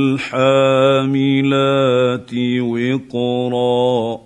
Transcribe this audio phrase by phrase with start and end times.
[2.61, 4.21] وقرا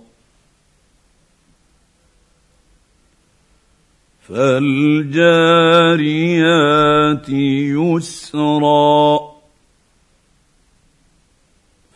[4.28, 5.82] فالجاريات
[7.28, 9.20] يسرا.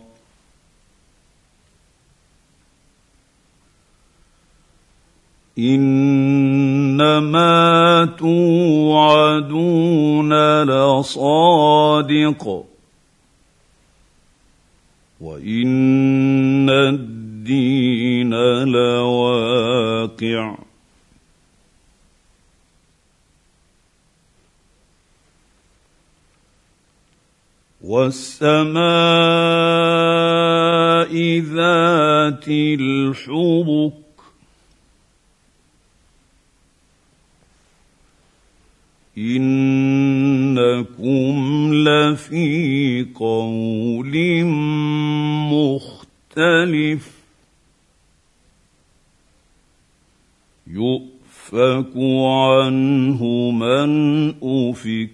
[5.60, 7.54] إنما
[8.20, 12.64] توعدون لصادق.
[15.22, 15.93] وإن
[20.22, 20.58] لواقع
[27.82, 28.74] والسماء
[31.40, 33.94] ذات الحبك.
[39.18, 40.94] إنكم
[41.74, 44.44] لفي قول
[45.54, 47.13] مختلف.
[51.54, 51.94] يؤفك
[52.26, 55.10] عنه من افك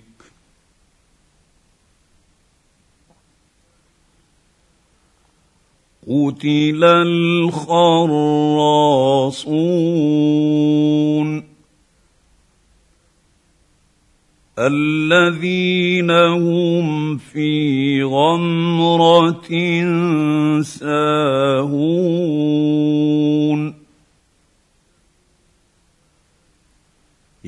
[6.07, 7.79] قتل الخراصون
[14.59, 19.49] الذين هم في غمره
[20.61, 22.19] ساهون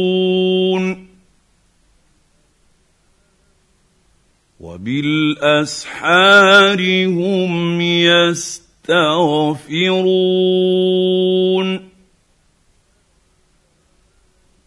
[4.59, 7.81] وبالأسحار هم
[8.89, 10.09] يستغفرون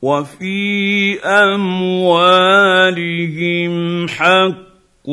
[0.03, 2.49] وفي أموالهم
[4.09, 5.11] حق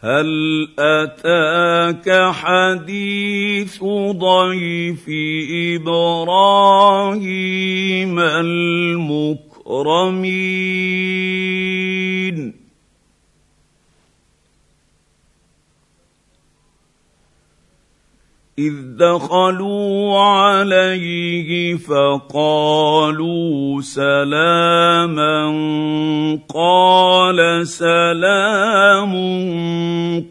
[0.00, 5.08] هل اتاك حديث ضيف
[5.76, 7.28] إبراهيم
[8.18, 9.42] المكرمين
[18.62, 25.52] إذ دخلوا عليه فقالوا سلاما
[26.54, 29.12] قال سلام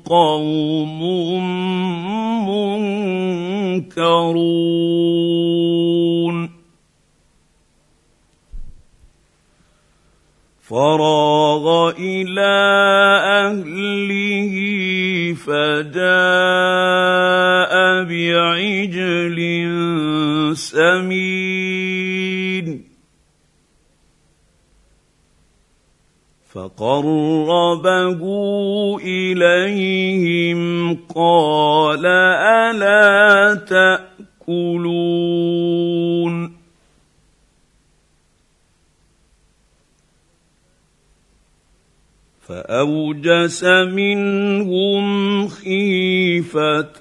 [0.06, 1.02] قوم
[3.78, 6.21] منكرون.
[10.72, 12.56] فراغ إلى
[13.44, 14.54] أهله
[15.34, 16.04] فجاء
[18.04, 19.40] بعجل
[20.56, 22.68] سمين.
[26.54, 28.22] فقربه
[29.04, 30.60] إليهم
[31.16, 35.61] قال ألا تأكلون؟
[42.48, 45.06] فأوجس منهم
[45.48, 47.00] خيفة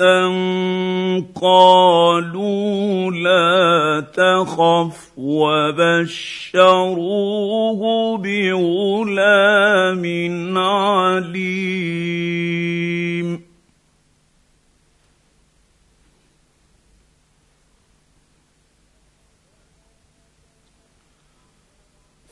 [1.40, 6.60] قالوا لا تخف وبشروه
[8.18, 10.04] بغلام
[10.58, 11.90] عليم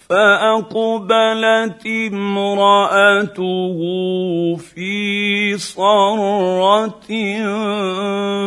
[0.08, 3.78] فأقبلت امرأته
[4.56, 7.08] في صرة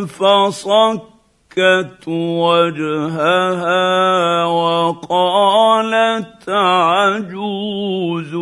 [0.05, 3.85] فصكت وجهها
[4.45, 8.35] وقالت عجوز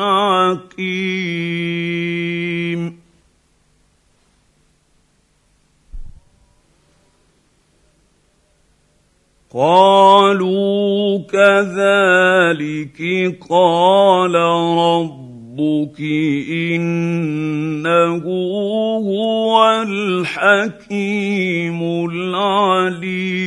[0.00, 2.99] عقيم
[9.54, 12.98] قالوا كذلك
[13.50, 14.34] قال
[14.78, 16.00] ربك
[16.50, 18.22] إنه
[19.02, 21.78] هو الحكيم
[22.10, 23.40] العليم.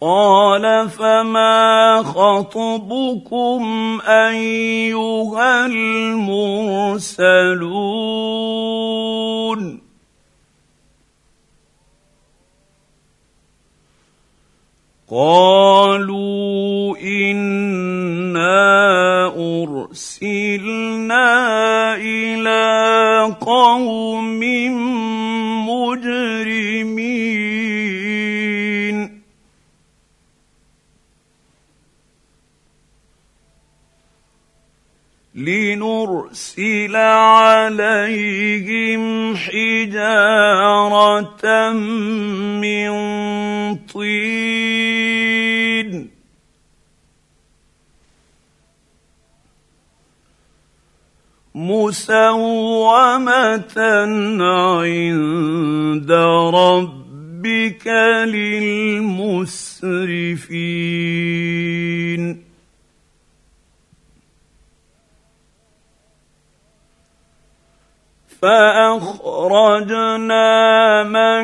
[0.00, 3.62] قال فما خطبكم
[4.08, 7.00] أيها المرسلون
[15.10, 18.56] قالوا إنا
[19.36, 21.26] أرسلنا
[21.96, 24.40] إلى قوم
[25.68, 26.99] مجرمين
[35.46, 39.02] لنرسل عليهم
[39.36, 40.92] حجارة
[42.60, 42.90] من
[43.94, 44.50] طين.
[51.54, 53.30] مسومة
[54.80, 56.12] عند
[56.54, 57.86] ربك
[58.26, 59.50] للمسرفين.
[68.42, 70.42] فأخرجنا
[71.02, 71.42] من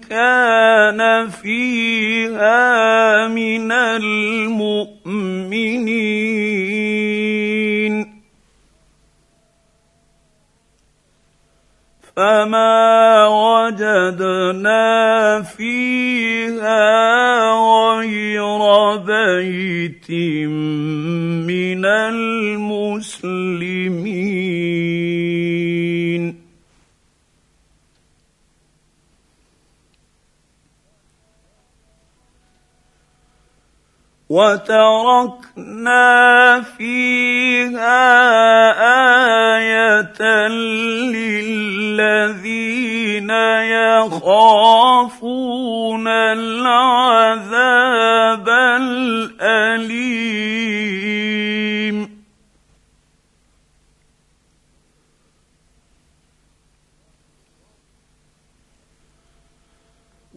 [0.00, 4.88] كان فيها من المؤمنين.
[12.16, 16.88] فما وجدنا فيها
[17.52, 18.58] غير
[18.96, 20.10] بيت
[21.46, 21.84] من
[34.28, 36.04] وتركنا
[36.76, 37.96] فيها
[39.56, 40.48] آية
[41.78, 43.30] للذين
[44.10, 45.28] يخافون
[46.08, 47.28] العذاب
[48.48, 49.98] الأليم.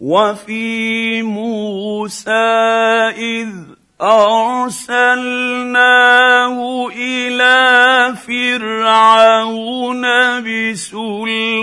[0.02, 2.30] وفي موسى
[3.16, 3.48] إذ
[4.02, 5.28] أرسلناه
[6.96, 10.02] إلى فرعون
[10.42, 11.62] بسلطان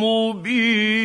[0.00, 1.02] مبين.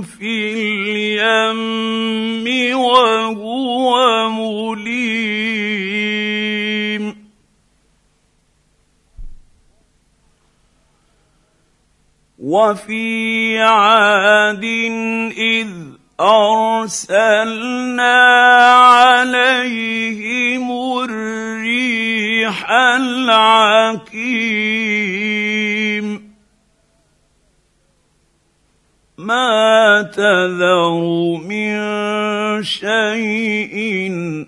[0.01, 2.45] في اليم
[2.79, 5.17] وهو مليم.
[12.39, 14.63] وفي عاد
[15.37, 15.86] إذ
[16.19, 18.13] أرسلنا
[18.73, 20.71] عليهم
[21.03, 24.17] الريح العقيم.
[29.17, 31.01] ما تذر
[31.45, 31.77] من
[32.63, 33.77] شيء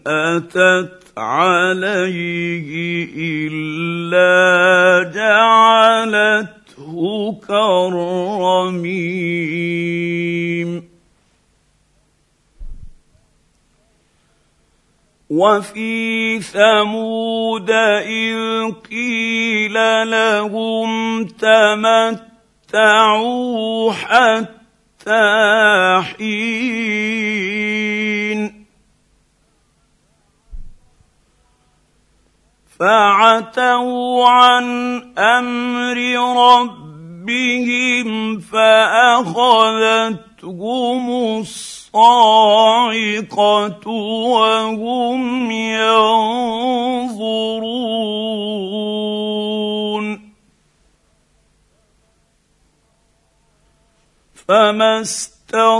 [0.08, 2.70] أتت عليه
[3.18, 6.50] إلا جعلته
[7.48, 8.29] كالرميم
[15.30, 19.74] وفي ثمود إذ قيل
[20.10, 21.26] لهم
[22.68, 23.12] تمتعوا
[23.94, 25.22] حتى
[26.04, 27.40] حين.
[32.80, 34.66] فعتوا عن
[35.18, 35.98] أمر
[36.52, 39.70] ربهم فأخذتهم
[41.40, 43.88] الص الصاعقة
[44.29, 46.69] وهم ينظرون.
[54.48, 55.79] فما استطاعوا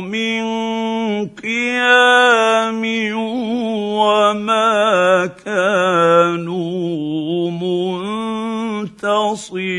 [0.00, 0.42] من
[1.28, 2.82] قيام
[3.94, 6.80] وما كانوا
[9.10, 9.70] منتصرين.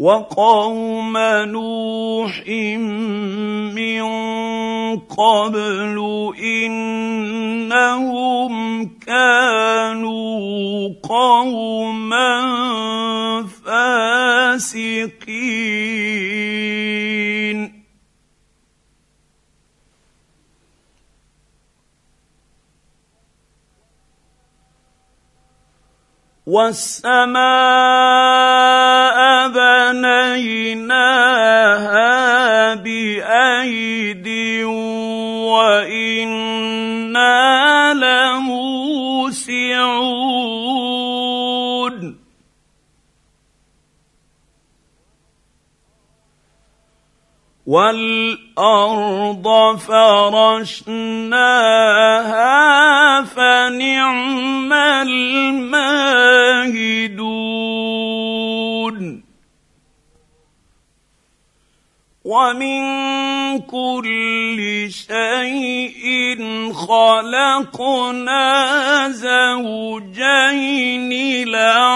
[0.00, 1.12] وقوم
[1.52, 2.48] نوح
[3.76, 4.04] من
[4.96, 5.96] قبل
[6.40, 8.04] إنهم
[9.06, 12.32] كانوا قوما
[13.64, 15.20] فاسقين.
[26.50, 27.38] والسماء
[29.54, 30.90] بنيناها
[32.74, 34.28] بأيد
[35.46, 36.74] وإنا
[37.94, 38.80] لموسعون.
[48.60, 50.84] والارض فرشناها
[53.24, 55.80] فنعم الماهدون.
[62.24, 62.80] ومن
[63.60, 66.02] كل شيء
[66.72, 68.48] خلقنا
[69.08, 71.10] زوجين
[71.48, 71.90] لعلكم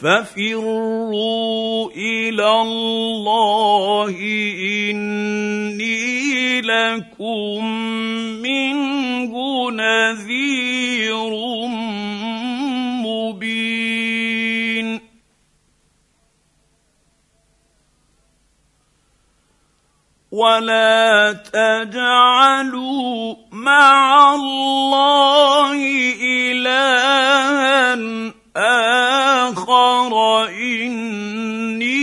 [0.00, 4.16] ففروا إلى الله
[4.90, 7.64] إني لكم
[8.40, 9.32] منه
[9.70, 11.30] نذير
[13.04, 13.80] مبين.
[20.32, 25.76] ولا تجعلوا مع الله
[26.22, 27.94] إلها
[28.56, 32.00] آخر إني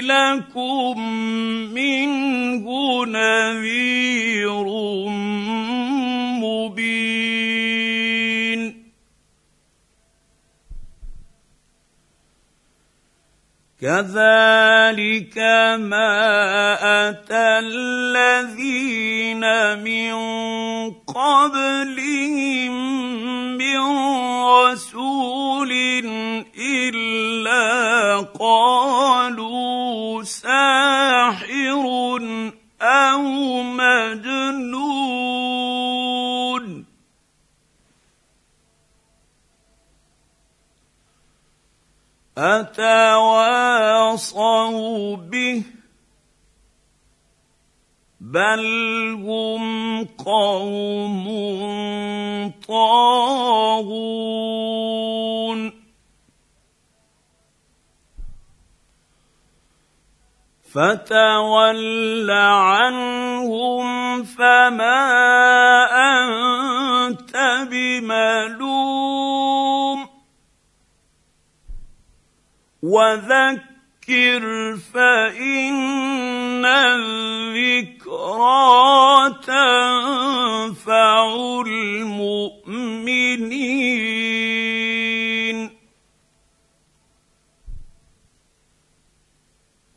[0.00, 1.00] لكم
[1.74, 2.66] منه
[3.06, 4.64] نذير
[6.40, 7.34] مبين.
[13.80, 15.38] كذلك
[15.78, 16.16] ما
[17.08, 19.44] أتى الذين
[19.84, 20.14] من
[21.04, 22.74] قبلهم
[23.74, 25.72] من رسول
[26.58, 31.84] إلا قالوا ساحر
[32.82, 33.22] أو
[33.62, 34.94] مجنون.
[42.38, 43.96] أتواصوا
[45.16, 45.62] به
[48.20, 48.64] بل
[49.22, 51.28] هم قوم
[60.74, 63.86] فتول عنهم
[64.22, 65.06] فما
[65.94, 67.36] أنت
[67.70, 69.34] بملوم.
[72.82, 74.42] وذكر
[74.94, 78.14] فإن الذكرى
[79.46, 81.24] تنفع
[81.66, 82.54] المؤمنين.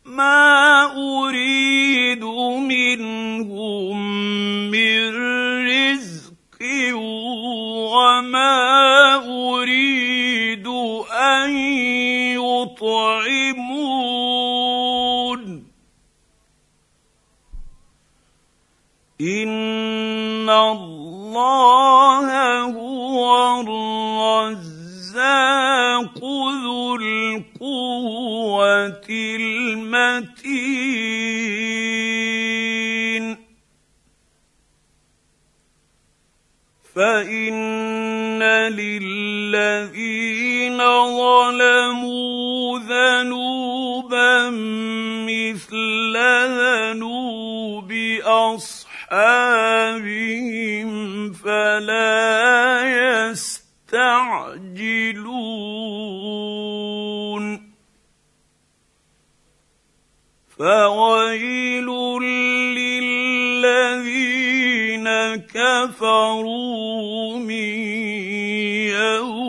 [0.05, 2.25] ما اريد
[2.69, 3.99] منهم
[4.71, 5.01] من
[5.67, 6.61] رزق
[7.97, 8.61] وما
[9.17, 10.67] اريد
[11.17, 11.57] ان
[12.37, 13.70] يطعمون
[29.11, 30.91] المتين.
[36.95, 39.91] فإن للذين
[41.17, 44.51] ظلموا ذنوبا
[45.27, 47.93] مثل ذنوب
[48.25, 49.23] أصحابهم
[51.33, 52.83] فلا
[53.31, 54.21] يستعجلون.
[60.61, 61.89] فويل
[63.61, 64.27] للذين
[65.55, 67.71] كفروا من
[68.93, 69.40] يوم